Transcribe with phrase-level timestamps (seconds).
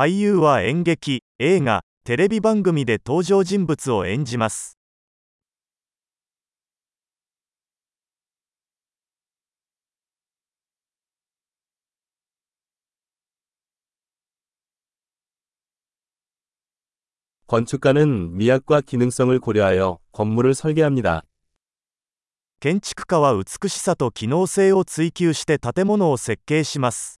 [0.00, 4.78] 俳優は演劇、映画、テレビ番組で登場人物を演じます。
[17.46, 21.24] 건축가는 미학과 기능성을 고려하여 건물을 설계합니다.
[22.60, 27.20] 建築家は美しさと機能性を追求して建物を設計します。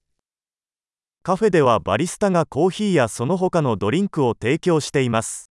[1.22, 5.50] カフェではバリスタがコーヒーやその他のドリンクを提供しています。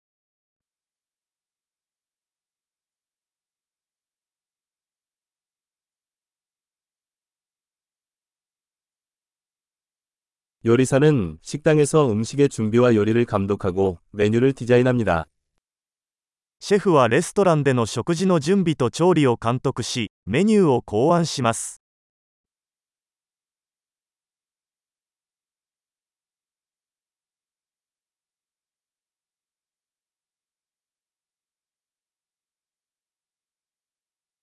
[10.66, 15.28] 요리사는 식당에서 음식의 준비와 요리를 감독하고 메뉴를 디자인합니다.
[16.62, 21.82] シェフはレストランでの食事の準備と調理を監督し、メニューを考案します。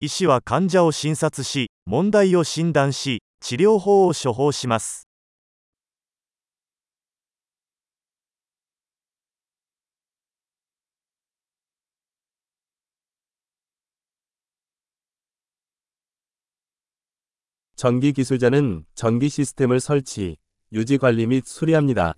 [0.00, 5.08] 医師は患者を診察し、問題を診断し、治療法を処方します。
[17.76, 20.38] 전기 기술자는 전기 시스템을 설치,
[20.72, 22.16] 유지 관리 및 수리합니다.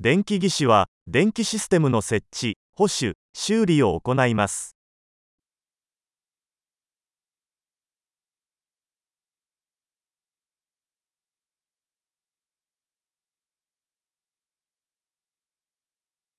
[0.00, 4.76] 電気技師は、電気システムの設置、保守、修理を行います。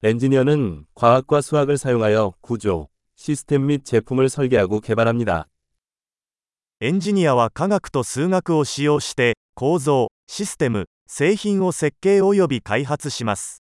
[0.03, 5.47] 엔지니어는 과학과 수학을 사용하여 구조, 시스템 및 제품을 설계하고 개발합니다.
[6.79, 13.60] エンジニアは科学と数学を使用して、構造、システム、製品を設計及び開発します。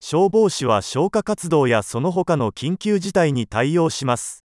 [0.00, 4.44] 消防士は消火活動やその他の緊急事態に対応します。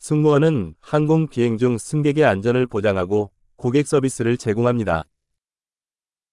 [0.00, 5.06] 승무원은항공비행중승객의안전을보장하고고객서비스를제공합니 다.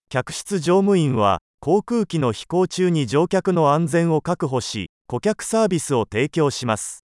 [0.09, 7.02] 客室乗務員は航空機の飛行中に乗客の安全を確保し顧客サービスを提供します。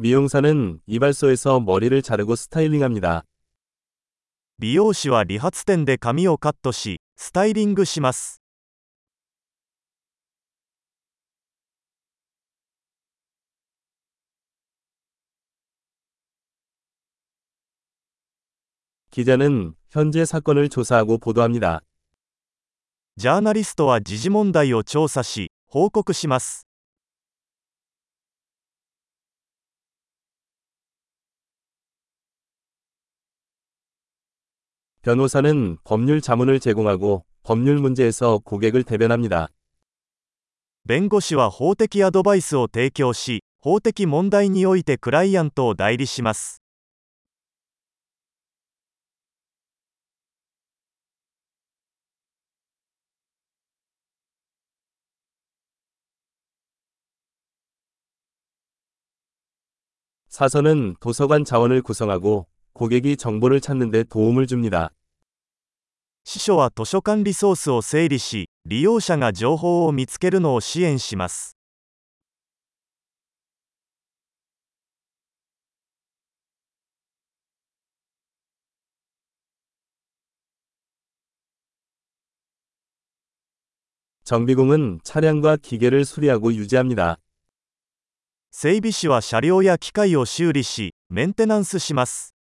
[0.00, 3.24] 미용사는 이발소에서 머리를 자르고 스타일링합니다.
[4.58, 8.40] 美容師は理髪店で髪をカットしスタイリングします
[19.10, 21.80] 기자는 현재 사건을 조사하고 보도합니다.
[23.16, 26.66] ジャーナリストは時事問題を調査し報告します
[35.02, 39.48] 변호사는 법률 자문을 제공하고 법률 문제에서 고객을 대변합니다.
[40.86, 46.62] 弁護士は法的アドバイスを提供し法的問題においてクライアントを代理します
[60.28, 62.46] 사서는 도서관 자원을 구성하고
[62.80, 64.90] 고객이 정보를 찾는 데 도움을 줍니다.
[66.24, 71.56] 司書は図書館リソースを整理し利用者が情報を見つけるのを支援します
[84.24, 87.18] 정비공은 차량과 기계를 수리하고 유지합니다.
[88.50, 92.34] 整備士は車両や機械を修理しメンテナンスします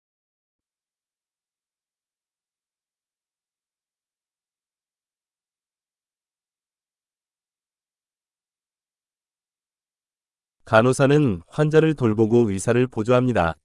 [10.69, 13.56] 간호사는 환자를 돌보고 의사를 보조합니다.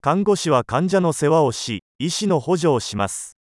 [0.00, 3.38] 看護師は患者の世話をし医師の補助をします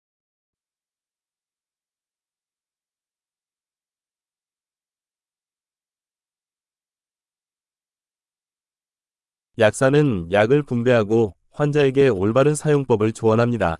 [9.58, 13.78] 약사는 약을 분배하고 환자에게 올바른 사용법을 조언합니다.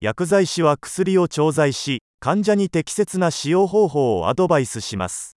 [0.00, 5.35] 薬剤師は薬を調剤し患者に適切な使用方法をアドバイスします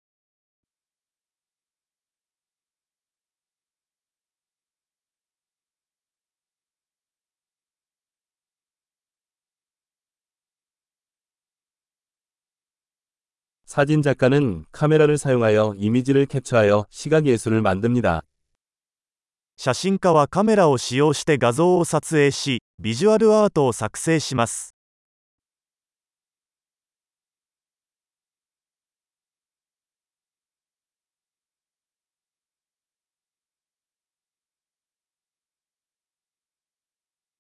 [13.70, 18.22] 사진 작가는 카메라를 사용하여 이미지를 캡처하여 시각 예술을 만듭니다.
[19.58, 24.76] 写真家はカメラを使用して画像を撮影しビジュアルアートを作成します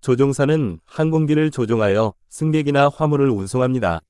[0.01, 4.01] 조종사는 항공기를 조종하여 승객이나 화물을 운송합니다.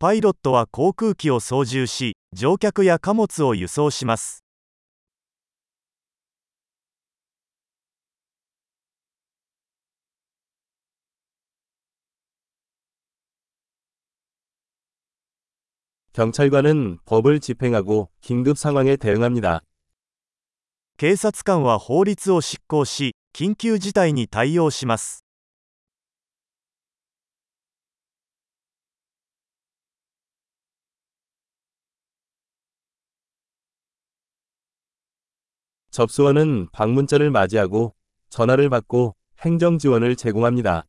[0.00, 4.44] パイロットは航空機を操縦し乗客や貨物を輸送します
[16.12, 19.60] 경찰관은 법을 집행하고 긴급 상황에 대응합니다.
[20.96, 25.19] 警察官は法律を執行し緊急事態に対応します
[35.90, 37.94] 접수원은 방문자를 맞이하고
[38.28, 40.86] 전화를 받고 행정 지원을 제공합니다.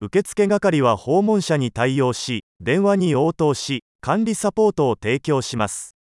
[0.00, 5.96] 受付係は訪問者に対応し電話に応答し管理サポートを提供します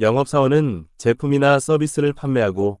[0.00, 2.80] 영업사원은 제품이나 서비스를 판매하고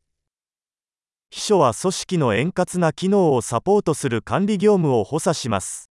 [1.30, 5.90] 秘書は組織の円滑な機能をサポートする管理業務を補佐します。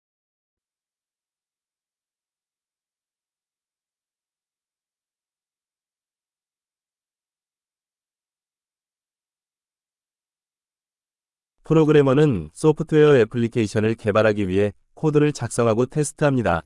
[11.64, 16.64] 프로그래머는 소프트웨어 애플리케이션을 개발하기 위해 코드를 작성하고 테스트합니다.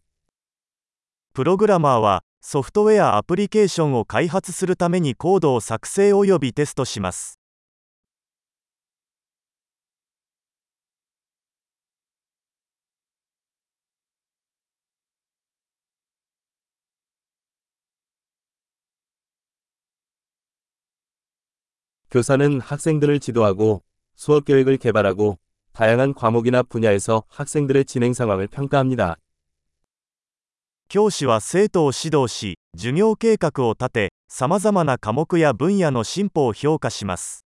[1.35, 7.38] プログラマーはソフトウェアアプリケーションを開発するためにコードを作成およびテストします。
[22.11, 23.83] 교사는 학생들을 지도하고
[24.15, 25.39] 수업 계획을 개발하고
[25.73, 29.17] 다양한 과목이나 분야에서 학생들의 진행 상황을 평가합니다.
[30.89, 37.45] 教師は生徒を指導し、授業計画を立て、さまざまな科目や分野の進歩を評価します。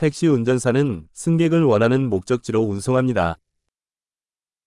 [0.00, 3.38] 택시 운전사는 승객을 원하는 목적지로 운송합니다.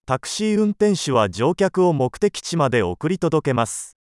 [0.06, 3.96] タクシー運転手は乗客を目的地まで送り届けます。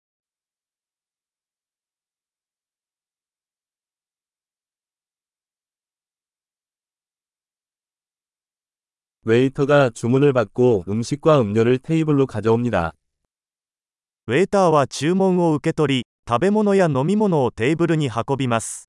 [9.25, 12.95] 웨이터가 주문을 받고 음식과 음료를 테이블로 가져옵니다.
[14.27, 18.88] ウェーターは注文を受け取り、食べ物や飲み物をテーブルに運びます。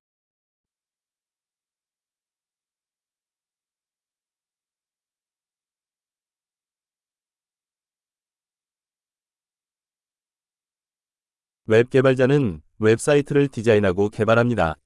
[11.70, 14.76] 웹 개발자는 웹사이트를 디자인하고 개발합니다.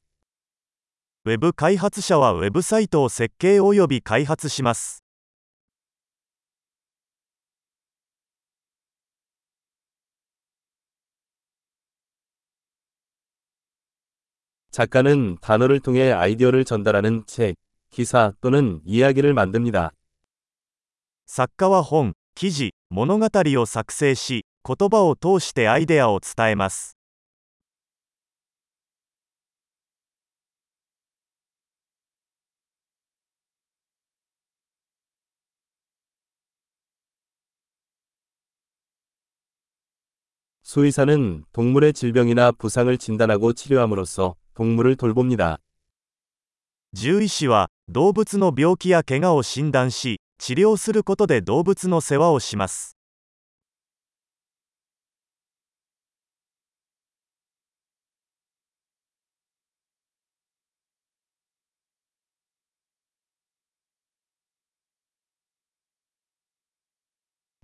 [1.25, 5.03] ウェブ開発者はウェブサイトを設計および開発します。
[14.71, 17.57] 작가는 단어를 통해 아이디어를 전달하는 책,
[17.91, 19.91] 기사 또는 이야기를 만듭니다.
[21.27, 23.27] 作家は本、記事、物語
[23.59, 26.97] を作成し、 言葉を通してアイデアを伝えます。
[40.63, 45.59] 수의사는 동물의 질병이나 부상을 진단하고 치료함으로써 동물을 돌봅니다.
[46.93, 52.94] 獣医師は動物の病気や怪我を診断し治療することで動物の世話をします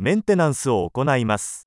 [0.00, 1.66] メンテナンスを行います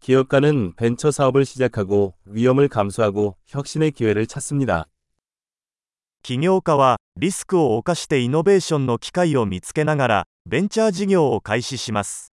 [0.00, 4.88] 기업가는 벤처 사업을 시작하고 위험을 감수하고 혁신의 기회를 찾습니다.
[6.22, 12.32] 起業家はリスクを冒してイノベーションの機会を見つけながらベンチャー事業を開始します